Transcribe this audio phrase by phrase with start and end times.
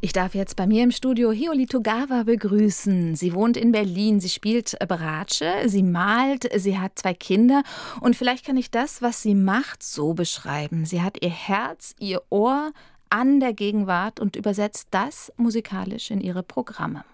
[0.00, 3.16] Ich darf jetzt bei mir im Studio Hioli Togawa begrüßen.
[3.16, 7.64] Sie wohnt in Berlin, sie spielt Bratsche, sie malt, sie hat zwei Kinder
[8.00, 10.84] und vielleicht kann ich das, was sie macht, so beschreiben.
[10.84, 12.70] Sie hat ihr Herz, ihr Ohr
[13.10, 17.04] an der Gegenwart und übersetzt das musikalisch in ihre Programme.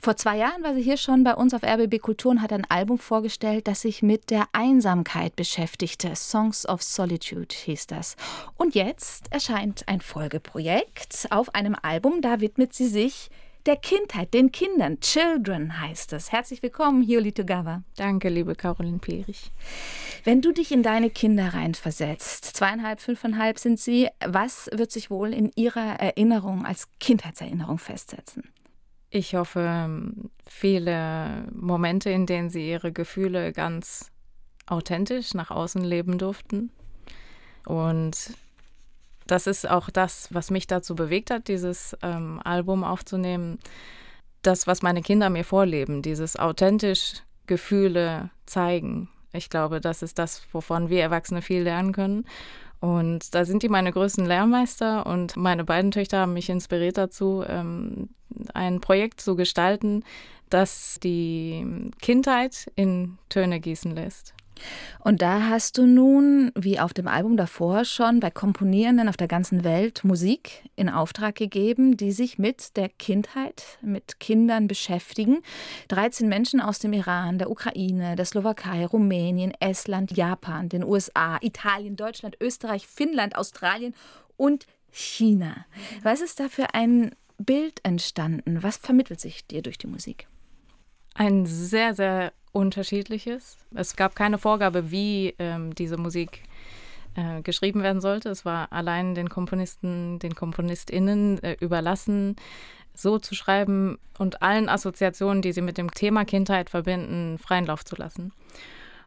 [0.00, 2.64] Vor zwei Jahren war sie hier schon bei uns auf RBB Kultur und hat ein
[2.70, 6.14] Album vorgestellt, das sich mit der Einsamkeit beschäftigte.
[6.14, 8.16] Songs of Solitude hieß das.
[8.56, 13.30] Und jetzt erscheint ein Folgeprojekt auf einem Album, da widmet sie sich
[13.66, 14.98] der Kindheit, den Kindern.
[15.00, 16.32] Children heißt es.
[16.32, 17.82] Herzlich willkommen, Hioli Togawa.
[17.96, 19.52] Danke, liebe Caroline Pierich.
[20.24, 25.34] Wenn du dich in deine Kinder reinversetzt, zweieinhalb, fünfeinhalb sind sie, was wird sich wohl
[25.34, 28.44] in ihrer Erinnerung als Kindheitserinnerung festsetzen?
[29.10, 30.12] Ich hoffe,
[30.46, 34.10] viele Momente, in denen sie ihre Gefühle ganz
[34.66, 36.70] authentisch nach außen leben durften.
[37.66, 38.34] Und
[39.26, 43.58] das ist auch das, was mich dazu bewegt hat, dieses ähm, Album aufzunehmen.
[44.42, 49.08] Das, was meine Kinder mir vorleben, dieses authentisch Gefühle zeigen.
[49.32, 52.24] Ich glaube, das ist das, wovon wir Erwachsene viel lernen können.
[52.80, 57.44] Und da sind die meine größten Lehrmeister und meine beiden Töchter haben mich inspiriert dazu,
[57.46, 58.10] ähm,
[58.54, 60.04] ein Projekt zu gestalten,
[60.48, 64.34] das die Kindheit in Töne gießen lässt.
[65.00, 69.28] Und da hast du nun, wie auf dem Album davor schon, bei Komponierenden auf der
[69.28, 75.38] ganzen Welt Musik in Auftrag gegeben, die sich mit der Kindheit, mit Kindern beschäftigen.
[75.88, 81.96] 13 Menschen aus dem Iran, der Ukraine, der Slowakei, Rumänien, Estland, Japan, den USA, Italien,
[81.96, 83.94] Deutschland, Österreich, Finnland, Australien
[84.36, 85.66] und China.
[86.02, 88.62] Was ist da für ein Bild entstanden?
[88.62, 90.28] Was vermittelt sich dir durch die Musik?
[91.14, 93.58] Ein sehr, sehr unterschiedliches.
[93.74, 96.42] Es gab keine Vorgabe, wie ähm, diese Musik
[97.14, 98.28] äh, geschrieben werden sollte.
[98.30, 102.36] Es war allein den Komponisten, den KomponistInnen äh, überlassen,
[102.94, 107.84] so zu schreiben und allen Assoziationen, die sie mit dem Thema Kindheit verbinden, freien Lauf
[107.84, 108.32] zu lassen.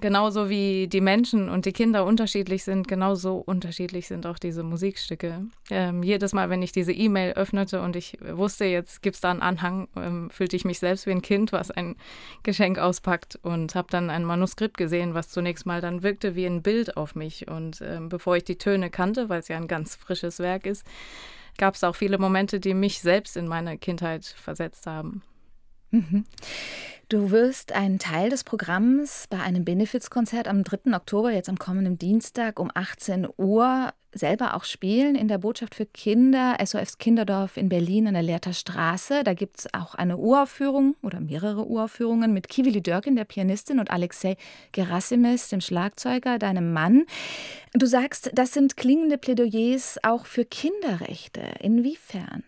[0.01, 5.45] Genauso wie die Menschen und die Kinder unterschiedlich sind, genauso unterschiedlich sind auch diese Musikstücke.
[5.69, 9.29] Ähm, jedes Mal, wenn ich diese E-Mail öffnete und ich wusste, jetzt gibt es da
[9.29, 11.95] einen Anhang, ähm, fühlte ich mich selbst wie ein Kind, was ein
[12.41, 16.63] Geschenk auspackt und habe dann ein Manuskript gesehen, was zunächst mal dann wirkte wie ein
[16.63, 17.47] Bild auf mich.
[17.47, 20.83] Und ähm, bevor ich die Töne kannte, weil es ja ein ganz frisches Werk ist,
[21.59, 25.21] gab es auch viele Momente, die mich selbst in meine Kindheit versetzt haben.
[25.91, 26.25] Mhm.
[27.11, 30.95] Du wirst einen Teil des Programms bei einem Benefizkonzert am 3.
[30.95, 35.85] Oktober, jetzt am kommenden Dienstag um 18 Uhr, selber auch spielen in der Botschaft für
[35.85, 39.25] Kinder, SOFs Kinderdorf in Berlin an der Lehrter Straße.
[39.25, 43.91] Da gibt es auch eine Uraufführung oder mehrere Uraufführungen mit Kivili Dörkin, der Pianistin, und
[43.91, 44.37] Alexei
[44.71, 47.05] Gerasimis, dem Schlagzeuger, deinem Mann.
[47.73, 51.41] Du sagst, das sind klingende Plädoyers auch für Kinderrechte.
[51.59, 52.43] Inwiefern?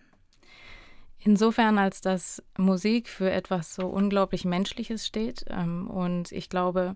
[1.25, 5.45] Insofern, als dass Musik für etwas so unglaublich Menschliches steht.
[5.50, 6.95] Ähm, und ich glaube,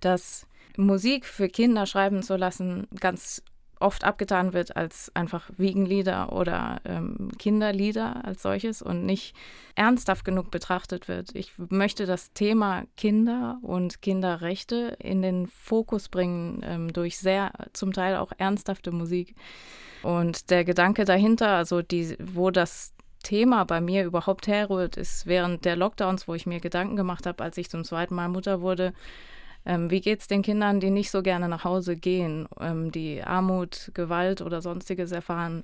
[0.00, 3.42] dass Musik für Kinder schreiben zu lassen ganz
[3.80, 9.36] oft abgetan wird als einfach Wiegenlieder oder ähm, Kinderlieder als solches und nicht
[9.76, 11.32] ernsthaft genug betrachtet wird.
[11.36, 17.92] Ich möchte das Thema Kinder und Kinderrechte in den Fokus bringen ähm, durch sehr zum
[17.92, 19.36] Teil auch ernsthafte Musik.
[20.02, 22.92] Und der Gedanke dahinter, also die, wo das
[23.28, 27.44] Thema bei mir überhaupt herrührt, ist während der Lockdowns, wo ich mir Gedanken gemacht habe,
[27.44, 28.94] als ich zum zweiten Mal Mutter wurde,
[29.66, 33.22] ähm, wie geht es den Kindern, die nicht so gerne nach Hause gehen, ähm, die
[33.22, 35.62] Armut, Gewalt oder sonstiges erfahren.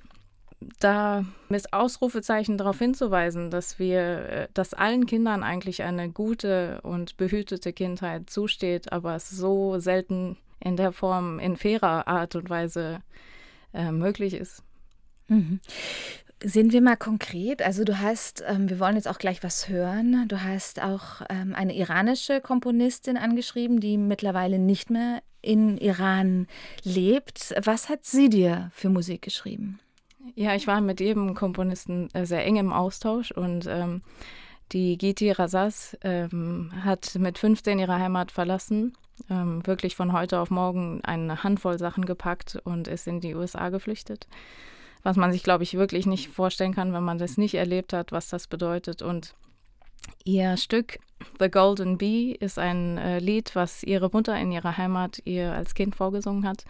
[0.79, 7.17] Da ist Ausrufezeichen darauf hinzuweisen, dass wir, äh, dass allen Kindern eigentlich eine gute und
[7.17, 12.99] behütete Kindheit zusteht, aber es so selten in der Form, in fairer Art und Weise
[13.73, 14.61] äh, möglich ist.
[15.29, 15.59] Mhm.
[16.43, 17.61] Sind wir mal konkret?
[17.61, 20.27] Also du hast, ähm, wir wollen jetzt auch gleich was hören.
[20.27, 26.47] Du hast auch ähm, eine iranische Komponistin angeschrieben, die mittlerweile nicht mehr in Iran
[26.83, 27.55] lebt.
[27.63, 29.79] Was hat sie dir für Musik geschrieben?
[30.33, 34.01] Ja, ich war mit jedem Komponisten äh, sehr eng im Austausch und ähm,
[34.71, 38.97] die Giti Razas ähm, hat mit 15 ihre Heimat verlassen,
[39.29, 43.69] ähm, wirklich von heute auf morgen eine Handvoll Sachen gepackt und ist in die USA
[43.69, 44.27] geflüchtet
[45.05, 48.11] was man sich, glaube ich, wirklich nicht vorstellen kann, wenn man das nicht erlebt hat,
[48.11, 49.03] was das bedeutet.
[49.03, 49.35] Und
[50.23, 50.97] ihr Stück
[51.39, 55.75] The Golden Bee ist ein äh, Lied, was ihre Mutter in ihrer Heimat ihr als
[55.75, 56.65] Kind vorgesungen hat,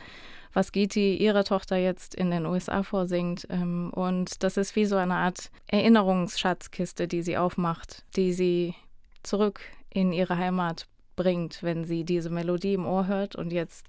[0.52, 3.48] was Giti ihrer Tochter jetzt in den USA vorsingt.
[3.50, 8.76] Ähm, und das ist wie so eine Art Erinnerungsschatzkiste, die sie aufmacht, die sie
[9.24, 13.88] zurück in ihre Heimat bringt, wenn sie diese Melodie im Ohr hört und jetzt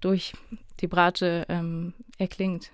[0.00, 0.32] durch
[0.80, 2.72] die Bratsche ähm, erklingt.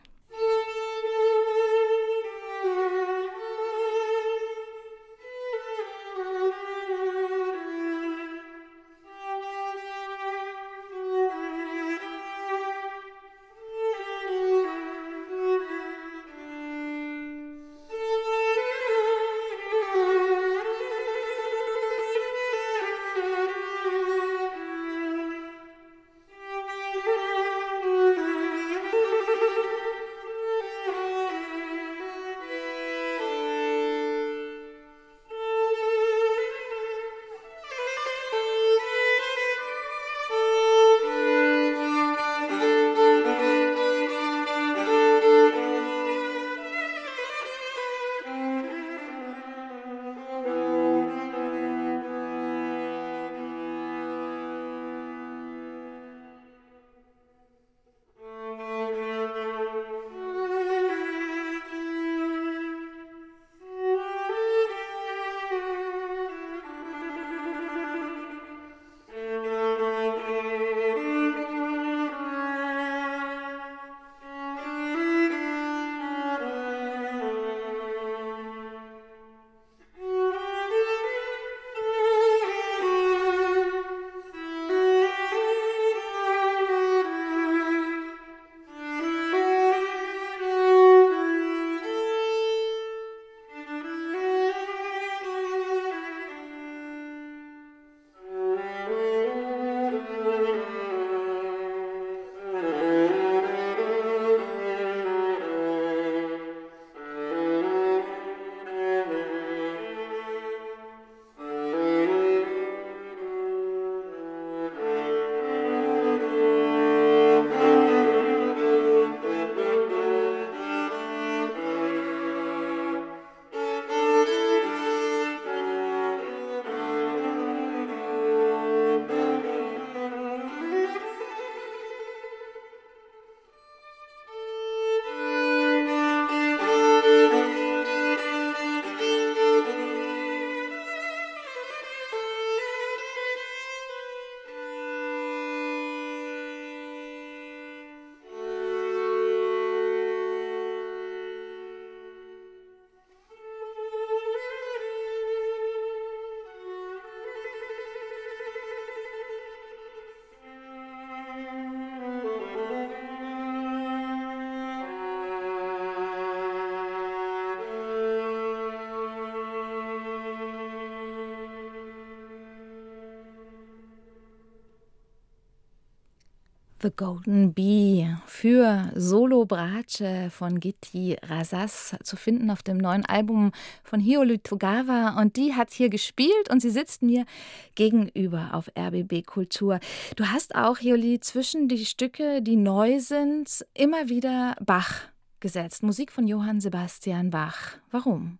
[176.82, 183.52] The Golden Bee für Solo Brace von Gitti Rasas zu finden auf dem neuen Album
[183.84, 187.26] von Hiolu Togawa und die hat hier gespielt und sie sitzt mir
[187.74, 189.78] gegenüber auf RBB Kultur.
[190.16, 195.02] Du hast auch, Hioli, zwischen die Stücke, die neu sind, immer wieder Bach
[195.40, 195.82] gesetzt.
[195.82, 197.76] Musik von Johann Sebastian Bach.
[197.90, 198.38] Warum?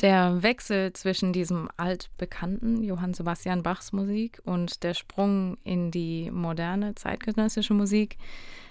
[0.00, 6.94] Der Wechsel zwischen diesem altbekannten Johann Sebastian Bachs Musik und der Sprung in die moderne
[6.94, 8.16] zeitgenössische Musik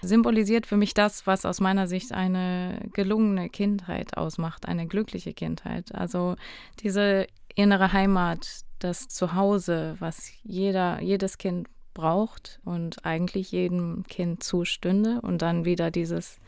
[0.00, 5.94] symbolisiert für mich das, was aus meiner Sicht eine gelungene Kindheit ausmacht, eine glückliche Kindheit.
[5.94, 6.36] Also
[6.80, 15.20] diese innere Heimat, das Zuhause, was jeder, jedes Kind braucht und eigentlich jedem Kind zustünde
[15.20, 16.38] und dann wieder dieses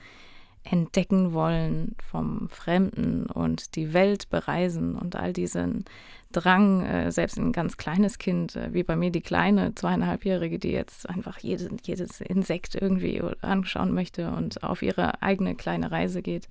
[0.62, 5.84] entdecken wollen vom Fremden und die Welt bereisen und all diesen
[6.32, 10.70] Drang, äh, selbst ein ganz kleines Kind, äh, wie bei mir die kleine zweieinhalbjährige, die
[10.70, 16.48] jetzt einfach jedes, jedes Insekt irgendwie anschauen möchte und auf ihre eigene kleine Reise geht.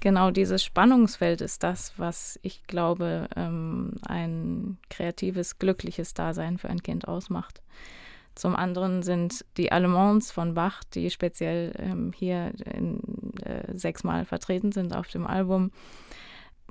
[0.00, 6.82] Genau dieses Spannungsfeld ist das, was ich glaube, ähm, ein kreatives, glückliches Dasein für ein
[6.82, 7.62] Kind ausmacht.
[8.34, 13.00] Zum anderen sind die Allemands von Bach, die speziell ähm, hier in,
[13.42, 15.70] äh, sechsmal vertreten sind auf dem Album,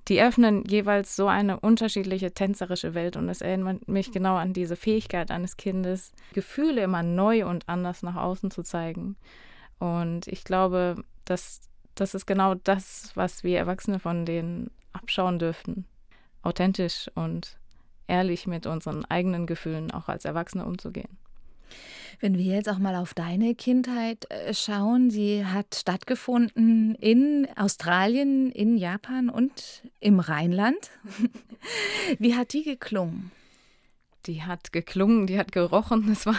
[0.09, 4.75] die öffnen jeweils so eine unterschiedliche tänzerische Welt und es erinnert mich genau an diese
[4.75, 9.15] Fähigkeit eines Kindes, Gefühle immer neu und anders nach außen zu zeigen.
[9.79, 11.61] Und ich glaube, dass
[11.95, 15.85] das ist genau das, was wir Erwachsene von denen abschauen dürften.
[16.41, 17.57] Authentisch und
[18.07, 21.17] ehrlich mit unseren eigenen Gefühlen auch als Erwachsene umzugehen.
[22.19, 28.51] Wenn wir jetzt auch mal auf deine Kindheit äh, schauen, sie hat stattgefunden in Australien,
[28.51, 30.91] in Japan und im Rheinland.
[32.19, 33.31] Wie hat die geklungen?
[34.25, 36.05] Die hat geklungen, die hat gerochen.
[36.13, 36.35] Das war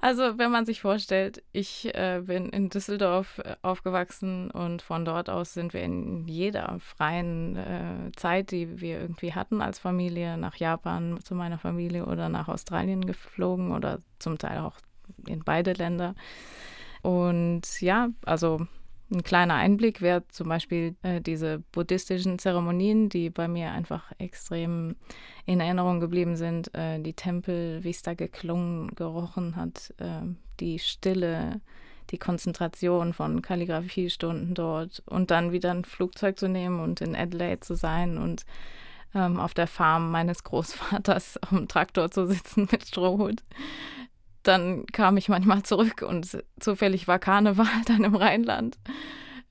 [0.00, 5.30] also, wenn man sich vorstellt, ich äh, bin in Düsseldorf äh, aufgewachsen und von dort
[5.30, 10.56] aus sind wir in jeder freien äh, Zeit, die wir irgendwie hatten als Familie, nach
[10.56, 14.76] Japan zu meiner Familie oder nach Australien geflogen oder zum Teil auch
[15.26, 16.14] in beide Länder.
[17.02, 18.66] Und ja, also
[19.10, 24.96] ein kleiner Einblick wäre zum Beispiel äh, diese buddhistischen Zeremonien, die bei mir einfach extrem
[25.46, 26.74] in Erinnerung geblieben sind.
[26.74, 30.22] Äh, die Tempel, wie es da geklungen, gerochen hat, äh,
[30.60, 31.60] die Stille,
[32.10, 37.60] die Konzentration von Kalligrafiestunden dort und dann wieder ein Flugzeug zu nehmen und in Adelaide
[37.60, 38.44] zu sein und
[39.14, 43.42] ähm, auf der Farm meines Großvaters dem Traktor zu sitzen mit Strohhut
[44.44, 48.78] dann kam ich manchmal zurück und zufällig war Karneval dann im Rheinland.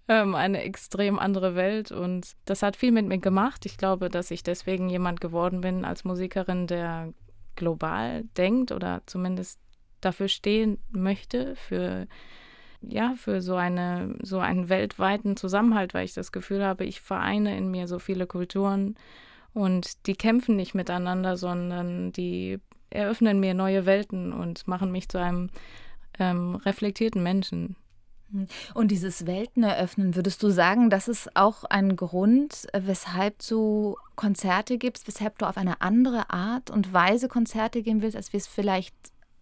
[0.08, 3.66] Ähm, eine extrem andere Welt und das hat viel mit mir gemacht.
[3.66, 7.14] Ich glaube, dass ich deswegen jemand geworden bin als Musikerin, der
[7.56, 9.60] global denkt oder zumindest
[10.02, 12.08] dafür stehen möchte, für
[12.82, 17.58] ja, für so eine so einen weltweiten Zusammenhalt, weil ich das Gefühl habe, ich vereine
[17.58, 18.96] in mir so viele Kulturen
[19.54, 22.60] und die kämpfen nicht miteinander, sondern die
[22.94, 25.50] eröffnen mir neue Welten und machen mich zu einem
[26.20, 27.76] ähm, reflektierten Menschen.
[28.32, 28.48] Hm.
[28.74, 34.78] Und dieses Welten eröffnen, würdest du sagen, das ist auch ein Grund, weshalb du Konzerte
[34.78, 38.48] gibst, weshalb du auf eine andere Art und Weise Konzerte geben willst, als wir es
[38.48, 38.96] vielleicht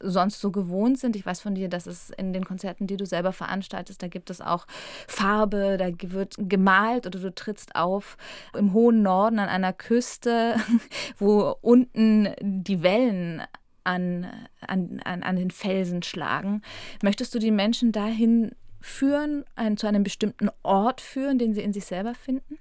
[0.03, 1.15] sonst so gewohnt sind.
[1.15, 4.29] Ich weiß von dir, dass es in den Konzerten, die du selber veranstaltest, da gibt
[4.29, 4.67] es auch
[5.08, 8.17] Farbe, da wird gemalt oder du trittst auf
[8.58, 10.55] im hohen Norden an einer Küste,
[11.17, 13.41] wo unten die Wellen
[13.84, 14.27] an,
[14.62, 16.62] an, an, an den Felsen schlagen.
[17.01, 21.74] Möchtest du die Menschen dahin führen, ein, zu einem bestimmten Ort führen, den sie in
[21.74, 22.58] sich selber finden?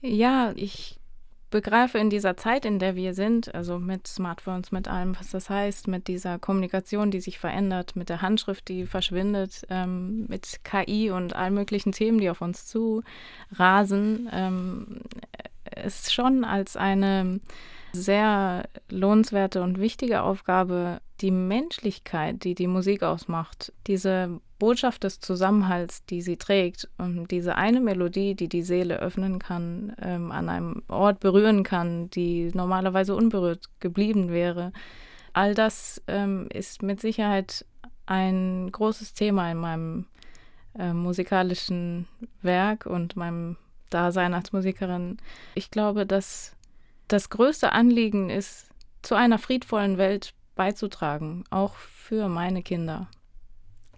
[0.00, 0.98] Ja, ich
[1.52, 5.48] begreife in dieser Zeit, in der wir sind, also mit Smartphones, mit allem, was das
[5.48, 11.10] heißt, mit dieser Kommunikation, die sich verändert, mit der Handschrift, die verschwindet, ähm, mit KI
[11.10, 13.04] und allen möglichen Themen, die auf uns zu
[13.52, 15.02] rasen, ähm,
[15.84, 17.38] ist schon als eine
[17.92, 26.04] sehr lohnenswerte und wichtige Aufgabe, die Menschlichkeit, die die Musik ausmacht, diese Botschaft des Zusammenhalts,
[26.06, 30.82] die sie trägt und diese eine Melodie, die die Seele öffnen kann, ähm, an einem
[30.88, 34.72] Ort berühren kann, die normalerweise unberührt geblieben wäre,
[35.32, 37.64] all das ähm, ist mit Sicherheit
[38.06, 40.06] ein großes Thema in meinem
[40.78, 42.06] äh, musikalischen
[42.40, 43.56] Werk und meinem
[43.90, 45.18] Dasein als Musikerin.
[45.54, 46.56] Ich glaube, dass
[47.12, 48.68] das größte Anliegen ist,
[49.02, 53.08] zu einer friedvollen Welt beizutragen, auch für meine Kinder.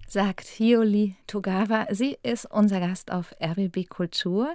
[0.09, 1.87] Sagt Hioli Togawa.
[1.91, 4.55] Sie ist unser Gast auf RBB Kultur.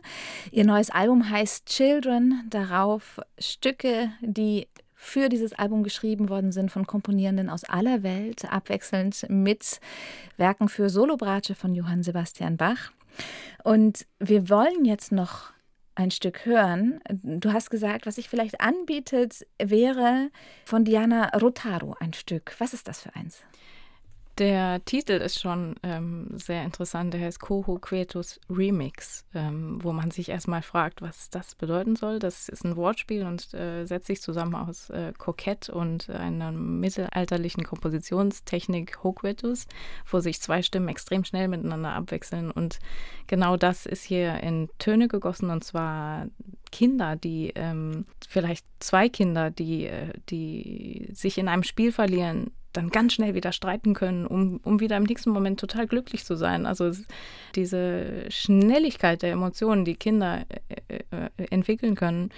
[0.52, 6.86] Ihr neues Album heißt Children, darauf Stücke, die für dieses Album geschrieben worden sind von
[6.86, 9.80] Komponierenden aus aller Welt, abwechselnd mit
[10.38, 12.92] Werken für Solobratsche von Johann Sebastian Bach.
[13.64, 15.54] Und wir wollen jetzt noch
[16.00, 17.02] ein Stück hören.
[17.10, 20.30] Du hast gesagt, was sich vielleicht anbietet, wäre
[20.66, 22.56] von Diana Rotaro ein Stück.
[22.58, 23.44] Was ist das für eins?
[24.40, 27.14] Der Titel ist schon ähm, sehr interessant.
[27.14, 32.20] Der heißt Coho Quetus Remix, ähm, wo man sich erstmal fragt, was das bedeuten soll.
[32.20, 37.66] Das ist ein Wortspiel und äh, setzt sich zusammen aus äh, Kokett und einer mittelalterlichen
[37.66, 39.68] Kompositionstechnik Hoquetus,
[40.10, 42.50] wo sich zwei Stimmen extrem schnell miteinander abwechseln.
[42.50, 42.80] Und
[43.28, 46.28] genau das ist hier in Töne gegossen und zwar
[46.72, 52.90] Kinder, die ähm, vielleicht zwei Kinder, die, äh, die sich in einem Spiel verlieren, dann
[52.90, 56.66] ganz schnell wieder streiten können, um, um wieder im nächsten Moment total glücklich zu sein.
[56.66, 56.92] Also
[57.56, 60.46] diese Schnelligkeit der Emotionen, die Kinder
[60.88, 62.30] äh, äh, entwickeln können,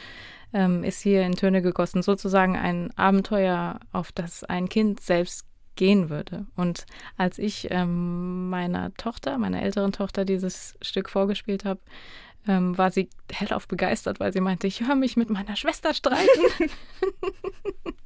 [0.54, 2.02] ähm, ist hier in Töne gegossen.
[2.02, 5.46] Sozusagen ein Abenteuer, auf das ein Kind selbst
[5.76, 6.46] gehen würde.
[6.56, 6.86] Und
[7.18, 11.80] als ich ähm, meiner Tochter, meiner älteren Tochter, dieses Stück vorgespielt habe,
[12.48, 16.42] ähm, war sie hellauf begeistert, weil sie meinte, ich höre mich mit meiner Schwester streiten.